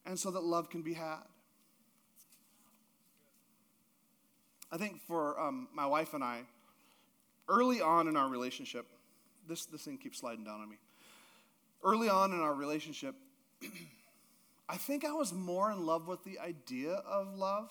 [0.04, 1.22] and so that love can be had.
[4.70, 6.42] I think for um, my wife and I,
[7.48, 8.86] early on in our relationship,
[9.48, 10.76] this, this thing keeps sliding down on me.
[11.84, 13.14] Early on in our relationship,
[14.68, 17.70] I think I was more in love with the idea of love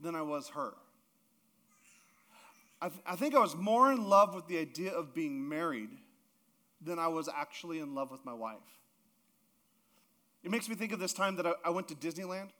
[0.00, 0.74] than I was her.
[2.82, 5.90] I, th- I think I was more in love with the idea of being married
[6.80, 8.58] than I was actually in love with my wife.
[10.44, 12.50] It makes me think of this time that I, I went to Disneyland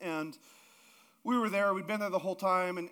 [0.00, 0.36] and
[1.26, 1.74] we were there.
[1.74, 2.88] We'd been there the whole time, and,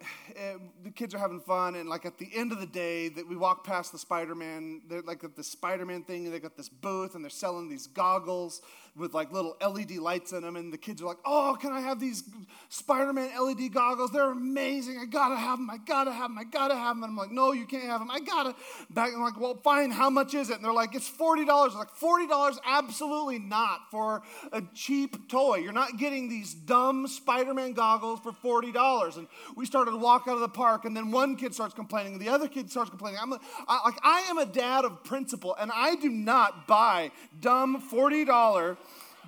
[0.82, 1.76] the kids are having fun.
[1.76, 5.02] And like at the end of the day, that we walk past the Spider-Man, they're
[5.02, 8.60] like at the Spider-Man thing, they got this booth, and they're selling these goggles
[8.96, 10.56] with like little LED lights in them.
[10.56, 12.22] And the kids are like, "Oh, can I have these
[12.68, 14.10] Spider-Man LED goggles?
[14.10, 14.98] They're amazing.
[14.98, 15.68] I gotta have them.
[15.70, 16.38] I gotta have them.
[16.38, 18.10] I gotta have them." And I'm like, "No, you can't have them.
[18.10, 18.54] I gotta."
[18.90, 19.90] Back, I'm like, "Well, fine.
[19.90, 22.58] How much is it?" And they're like, "It's forty dollars." Like forty dollars?
[22.64, 25.56] Absolutely not for a cheap toy.
[25.56, 29.16] You're not getting these dumb Spider-Man goggles for $40.
[29.16, 29.26] And
[29.56, 32.22] we started to walk out of the park, and then one kid starts complaining, and
[32.22, 33.18] the other kid starts complaining.
[33.20, 38.76] I'm like, I am a dad of principle, and I do not buy dumb $40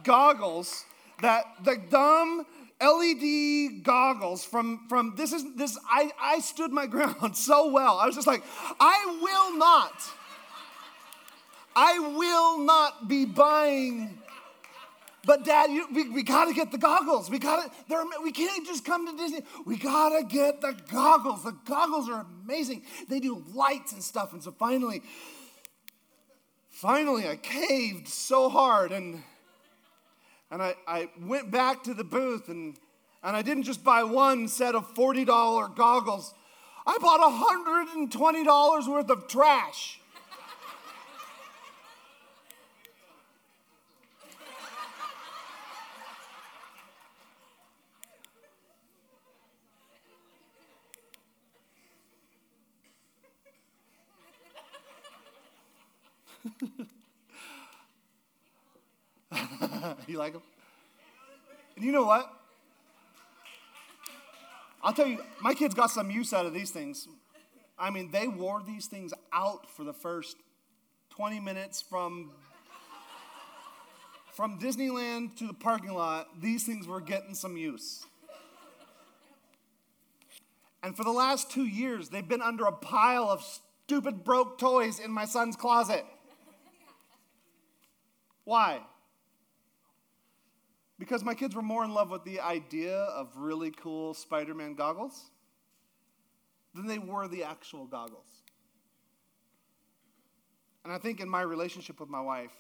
[0.07, 0.85] goggles
[1.21, 2.47] that the dumb
[2.81, 7.99] LED goggles from, from this is this I, I stood my ground so well.
[7.99, 8.43] I was just like,
[8.79, 10.03] I will not,
[11.75, 14.19] I will not be buying
[15.27, 17.29] but dad, you, we, we got to get the goggles.
[17.29, 19.41] We got to, we can't just come to Disney.
[19.65, 21.43] We got to get the goggles.
[21.43, 22.85] The goggles are amazing.
[23.09, 24.33] They do lights and stuff.
[24.33, 25.03] And so finally,
[26.71, 29.25] finally I caved so hard and,
[30.51, 32.77] and I, I went back to the booth and,
[33.23, 36.35] and I didn't just buy one set of $40 goggles.
[36.87, 37.21] I bought
[38.11, 40.01] $120 worth of trash.
[60.13, 60.43] you like them?
[61.77, 62.33] And you know what?
[64.83, 67.09] I'll tell you, my kids got some use out of these things.
[67.79, 70.37] I mean, they wore these things out for the first
[71.11, 72.31] 20 minutes from
[74.33, 76.29] from Disneyland to the parking lot.
[76.43, 78.05] These things were getting some use.
[80.83, 85.01] And for the last two years, they've been under a pile of stupid broke toys
[85.01, 86.05] in my son's closet.
[88.45, 88.81] Why?
[91.07, 94.75] Because my kids were more in love with the idea of really cool Spider Man
[94.75, 95.31] goggles
[96.75, 98.27] than they were the actual goggles.
[100.83, 102.51] And I think in my relationship with my wife,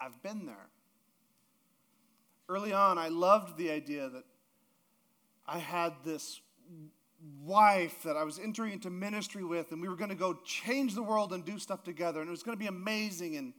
[0.00, 0.68] I've been there.
[2.48, 4.24] Early on, I loved the idea that
[5.46, 6.40] I had this
[7.44, 10.94] wife that I was entering into ministry with, and we were going to go change
[10.94, 13.36] the world and do stuff together, and it was going to be amazing.
[13.36, 13.52] And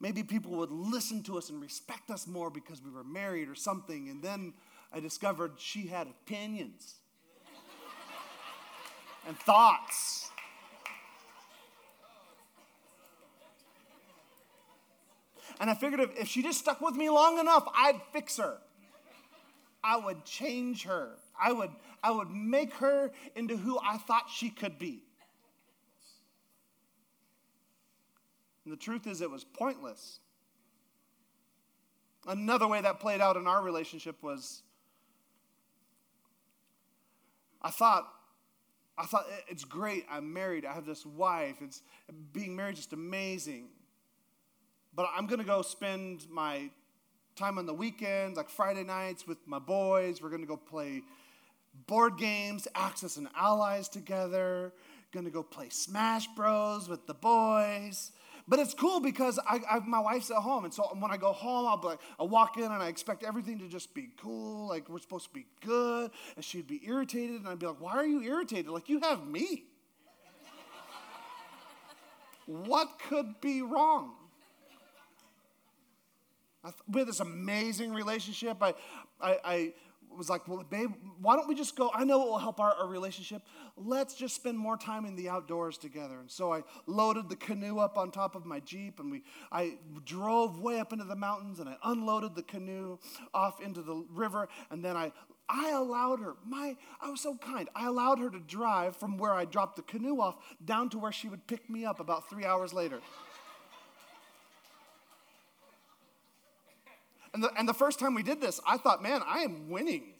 [0.00, 3.54] maybe people would listen to us and respect us more because we were married or
[3.54, 4.08] something.
[4.08, 4.54] And then
[4.92, 6.96] I discovered she had opinions
[9.28, 10.30] and thoughts.
[15.60, 18.56] And I figured if, if she just stuck with me long enough, I'd fix her.
[19.84, 21.10] I would change her.
[21.40, 21.70] I would,
[22.02, 25.02] I would make her into who I thought she could be.
[28.64, 30.20] And the truth is, it was pointless.
[32.26, 34.62] Another way that played out in our relationship was
[37.62, 38.06] I thought,
[38.96, 40.06] I thought it's great.
[40.10, 40.64] I'm married.
[40.64, 41.56] I have this wife.
[41.60, 41.82] It's
[42.32, 43.68] being married is just amazing.
[44.94, 46.70] But I'm going to go spend my
[47.36, 50.20] time on the weekends, like Friday nights with my boys.
[50.20, 51.02] We're going to go play
[51.86, 54.72] board games, Axis and Allies together.
[55.12, 58.12] Going to go play Smash Bros with the boys.
[58.50, 61.30] But it's cool because I, I, my wife's at home, and so when I go
[61.30, 64.66] home, I'll be like, I walk in and I expect everything to just be cool,
[64.66, 67.92] like we're supposed to be good, and she'd be irritated, and I'd be like, Why
[67.92, 68.66] are you irritated?
[68.66, 69.66] Like you have me.
[72.46, 74.14] what could be wrong?
[76.88, 78.56] we had this amazing relationship.
[78.60, 78.74] I,
[79.20, 79.72] I, I
[80.16, 80.90] was like, well, babe,
[81.20, 81.90] why don't we just go?
[81.94, 83.42] I know it will help our, our, relationship.
[83.76, 86.20] Let's just spend more time in the outdoors together.
[86.20, 89.78] And so I loaded the canoe up on top of my Jeep and we I
[90.04, 92.98] drove way up into the mountains and I unloaded the canoe
[93.32, 94.48] off into the river.
[94.70, 95.12] And then I
[95.48, 97.68] I allowed her, my I was so kind.
[97.74, 101.12] I allowed her to drive from where I dropped the canoe off down to where
[101.12, 103.00] she would pick me up about three hours later.
[107.32, 110.14] And the, and the first time we did this, I thought, man, I am winning.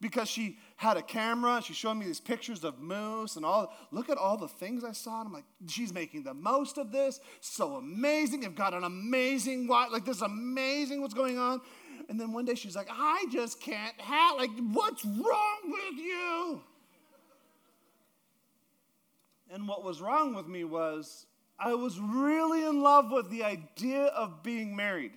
[0.00, 3.72] Because she had a camera, she showed me these pictures of moose and all.
[3.90, 5.20] Look at all the things I saw.
[5.20, 7.20] And I'm like, she's making the most of this.
[7.40, 8.44] So amazing.
[8.44, 9.90] I've got an amazing wife.
[9.92, 11.60] Like, this is amazing what's going on.
[12.10, 16.60] And then one day she's like, I just can't have, like, what's wrong with you?
[19.50, 21.26] And what was wrong with me was
[21.58, 25.12] I was really in love with the idea of being married.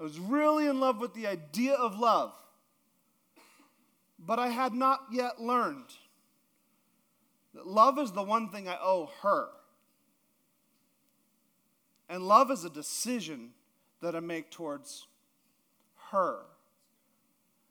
[0.00, 2.32] I was really in love with the idea of love.
[4.18, 5.90] But I had not yet learned
[7.54, 9.48] that love is the one thing I owe her.
[12.08, 13.50] And love is a decision
[14.00, 15.06] that I make towards
[16.10, 16.40] her.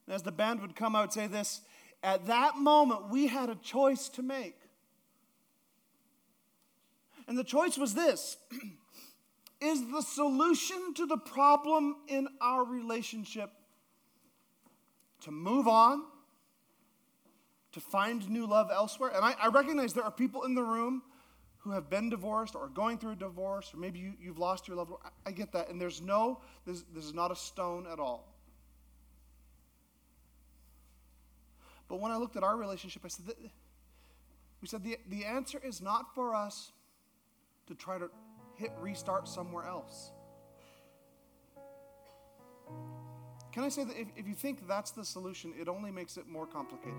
[0.05, 1.61] And as the band would come, I would say this
[2.03, 4.57] at that moment, we had a choice to make.
[7.27, 8.37] And the choice was this
[9.61, 13.51] Is the solution to the problem in our relationship
[15.21, 16.03] to move on,
[17.73, 19.11] to find new love elsewhere?
[19.15, 21.03] And I, I recognize there are people in the room
[21.59, 24.77] who have been divorced or going through a divorce, or maybe you, you've lost your
[24.77, 24.99] loved one.
[25.05, 25.69] I, I get that.
[25.69, 28.33] And there's no, this, this is not a stone at all.
[31.87, 33.25] But when I looked at our relationship, I said,
[34.59, 36.71] we said the, the answer is not for us
[37.67, 38.09] to try to
[38.55, 40.11] hit restart somewhere else.
[43.51, 46.27] Can I say that if, if you think that's the solution, it only makes it
[46.27, 46.95] more complicated?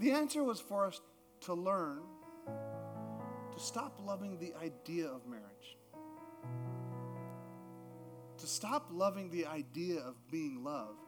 [0.00, 1.00] The answer was for us
[1.42, 2.00] to learn
[3.52, 5.76] to stop loving the idea of marriage,
[8.38, 11.06] to stop loving the idea of being loved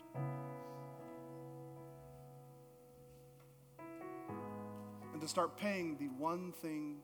[5.20, 6.98] to start paying the one thing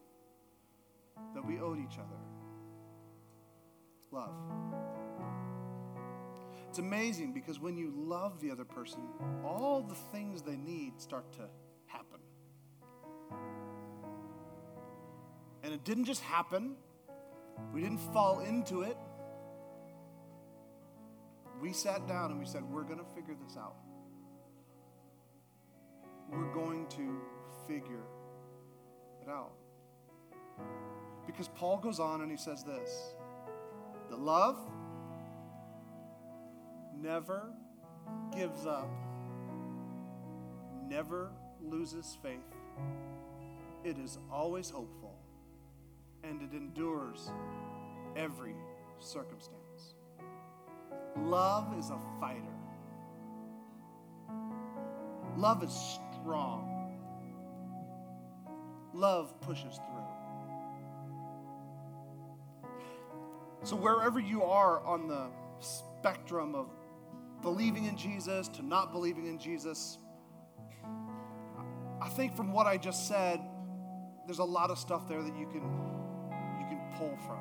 [1.35, 2.17] that we owed each other
[4.13, 4.35] love.
[6.69, 9.01] It's amazing because when you love the other person,
[9.45, 11.49] all the things they need start to
[11.87, 12.21] happen.
[15.63, 16.77] And it didn't just happen,
[17.73, 18.97] we didn't fall into it.
[21.61, 23.77] We sat down and we said, We're going to figure this out.
[26.31, 27.21] We're going to
[27.71, 28.03] figure
[29.23, 29.53] it out.
[31.27, 33.15] Because Paul goes on and he says this
[34.09, 34.59] that love
[37.01, 37.53] never
[38.37, 38.91] gives up,
[40.89, 41.31] never
[41.63, 42.41] loses faith,
[43.85, 45.15] it is always hopeful,
[46.25, 47.31] and it endures
[48.17, 48.57] every
[48.99, 49.95] circumstance.
[51.17, 52.43] Love is a fighter.
[55.37, 56.80] Love is strong.
[58.93, 60.05] Love pushes through.
[63.63, 65.29] So, wherever you are on the
[65.61, 66.69] spectrum of
[67.43, 69.99] believing in Jesus to not believing in Jesus,
[72.01, 73.41] I think from what I just said,
[74.27, 75.63] there's a lot of stuff there that you can
[76.59, 77.41] you can pull from.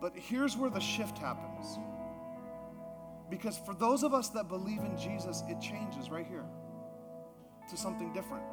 [0.00, 1.78] But here's where the shift happens.
[3.30, 6.44] Because for those of us that believe in Jesus, it changes right here
[7.70, 8.44] to something different.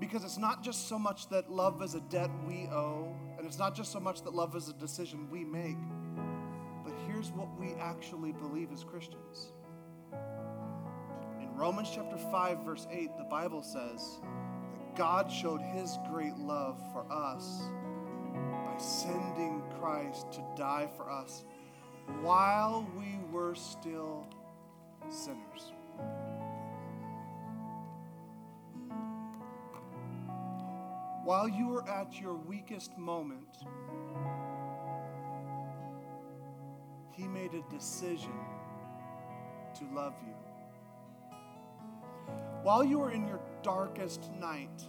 [0.00, 3.58] Because it's not just so much that love is a debt we owe, and it's
[3.58, 5.76] not just so much that love is a decision we make,
[6.82, 9.52] but here's what we actually believe as Christians.
[11.38, 14.20] In Romans chapter 5, verse 8, the Bible says
[14.78, 17.60] that God showed his great love for us
[18.32, 21.44] by sending Christ to die for us
[22.22, 24.26] while we were still
[25.10, 25.72] sinners.
[31.30, 33.58] While you were at your weakest moment,
[37.12, 38.34] He made a decision
[39.78, 40.34] to love you.
[42.64, 44.82] While you were in your darkest night,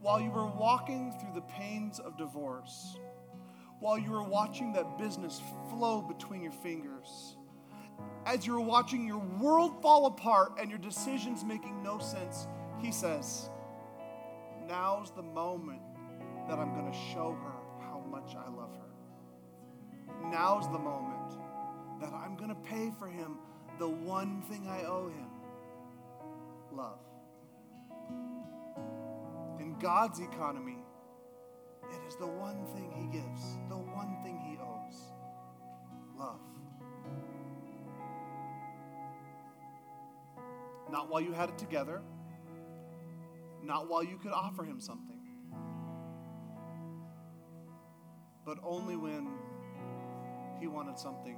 [0.00, 2.96] while you were walking through the pains of divorce,
[3.80, 7.36] while you were watching that business flow between your fingers,
[8.26, 12.46] as you were watching your world fall apart and your decisions making no sense,
[12.78, 13.50] He says,
[14.68, 15.82] Now's the moment
[16.48, 20.30] that I'm going to show her how much I love her.
[20.30, 21.38] Now's the moment
[22.00, 23.38] that I'm going to pay for him
[23.78, 25.30] the one thing I owe him
[26.72, 26.98] love.
[29.60, 30.78] In God's economy,
[31.92, 35.12] it is the one thing he gives, the one thing he owes
[36.18, 36.40] love.
[40.90, 42.02] Not while you had it together
[43.66, 45.20] not while you could offer him something,
[48.44, 49.28] but only when
[50.60, 51.36] he wanted something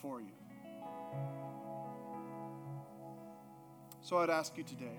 [0.00, 0.32] for you.
[4.00, 4.98] So I'd ask you today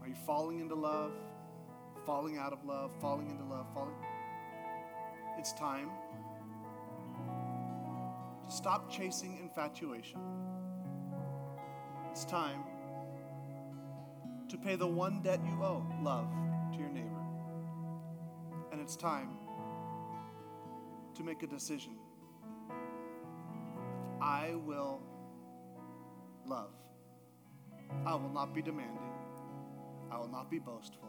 [0.00, 1.12] are you falling into love,
[2.04, 3.94] falling out of love, falling into love, falling?
[5.38, 5.90] It's time
[8.44, 10.20] to stop chasing infatuation.
[12.10, 12.64] It's time
[14.54, 16.28] to pay the one debt you owe love
[16.72, 17.08] to your neighbor.
[18.70, 19.30] And it's time
[21.16, 21.96] to make a decision.
[24.22, 25.00] I will
[26.46, 26.70] love.
[28.06, 28.98] I will not be demanding.
[30.12, 31.08] I will not be boastful.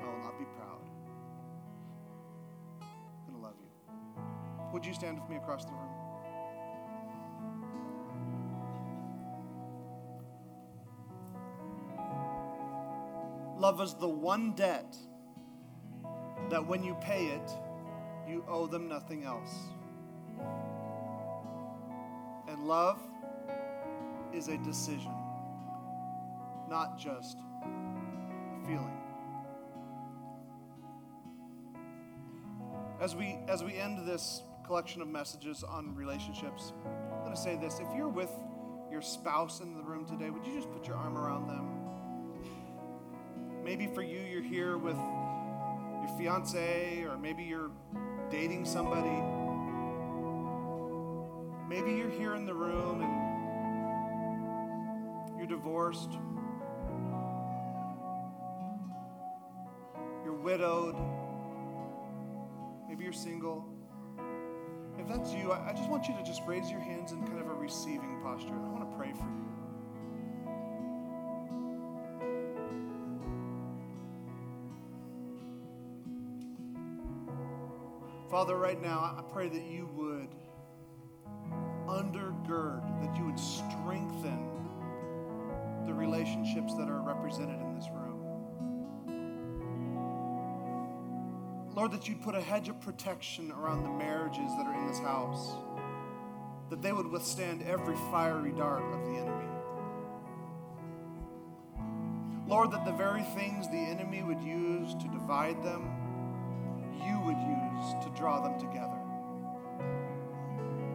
[0.00, 0.88] I will not be proud.
[2.80, 4.22] I'm going to love you.
[4.72, 6.07] Would you stand with me across the room?
[13.58, 14.96] Love is the one debt
[16.48, 17.50] that when you pay it,
[18.28, 19.52] you owe them nothing else.
[22.46, 23.00] And love
[24.32, 25.12] is a decision,
[26.70, 28.96] not just a feeling.
[33.00, 36.72] As we as we end this collection of messages on relationships,
[37.12, 37.80] I'm going to say this.
[37.80, 38.30] If you're with
[38.90, 41.77] your spouse in the room today, would you just put your arm around them?
[43.68, 47.70] Maybe for you, you're here with your fiance, or maybe you're
[48.30, 49.20] dating somebody.
[51.68, 53.12] Maybe you're here in the room and
[55.36, 56.12] you're divorced.
[60.24, 60.96] You're widowed.
[62.88, 63.66] Maybe you're single.
[64.98, 67.48] If that's you, I just want you to just raise your hands in kind of
[67.48, 68.48] a receiving posture.
[68.48, 69.57] I want to pray for you.
[78.38, 80.28] Father, right now, I pray that you would
[81.88, 84.48] undergird, that you would strengthen
[85.86, 88.20] the relationships that are represented in this room.
[91.74, 95.00] Lord, that you'd put a hedge of protection around the marriages that are in this
[95.00, 95.56] house,
[96.70, 99.48] that they would withstand every fiery dart of the enemy.
[102.46, 105.90] Lord, that the very things the enemy would use to divide them,
[107.28, 108.96] would use to draw them together.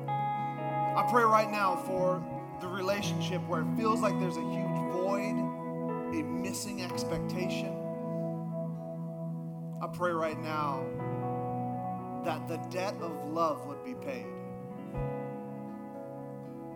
[0.08, 2.24] I pray right now for
[2.60, 5.36] the relationship where it feels like there's a huge void,
[6.14, 7.72] a missing expectation.
[9.80, 10.84] I pray right now
[12.26, 14.26] that the debt of love would be paid.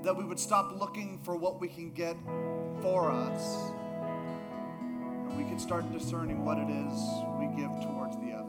[0.03, 2.15] That we would stop looking for what we can get
[2.81, 6.93] for us, and we can start discerning what it is
[7.39, 8.46] we give towards the other.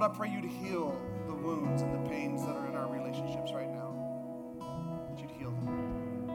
[0.00, 2.90] Lord, I pray you to heal the wounds and the pains that are in our
[2.90, 3.92] relationships right now.
[5.10, 6.26] That you'd heal them.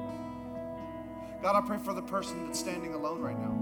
[1.42, 3.58] God, I pray for the person that's standing alone right now.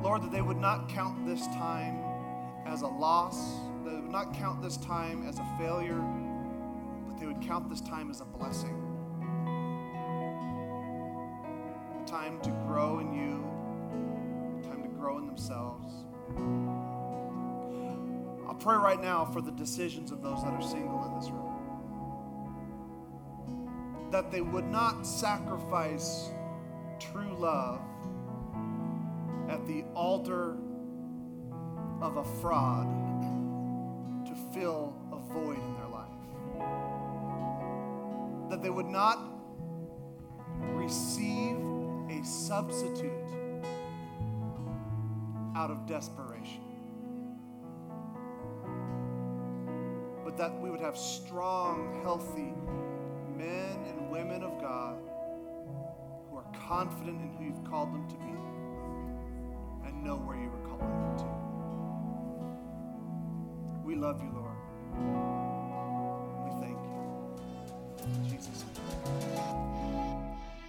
[0.00, 2.04] Lord, that they would not count this time
[2.64, 6.00] as a loss, they would not count this time as a failure,
[7.08, 8.76] but they would count this time as a blessing.
[12.00, 13.44] A time to grow in you,
[14.60, 16.04] a time to grow in themselves.
[18.48, 21.46] I pray right now for the decisions of those that are single in this room.
[24.10, 26.30] That they would not sacrifice
[26.98, 27.80] true love
[29.48, 30.56] at the altar
[32.00, 32.86] of a fraud
[34.26, 36.08] to fill a void in their life.
[38.50, 39.18] That they would not
[40.74, 41.56] receive
[42.10, 43.19] a substitute
[45.60, 46.62] out of desperation.
[50.24, 52.54] But that we would have strong, healthy
[53.36, 54.96] men and women of God
[56.30, 58.32] who are confident in who you've called them to be
[59.86, 61.26] and know where you were calling them to.
[63.86, 64.56] We love you, Lord.
[66.46, 68.30] We thank you.
[68.30, 68.64] Jesus'